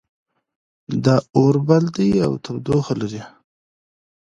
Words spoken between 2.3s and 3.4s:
تودوخه لري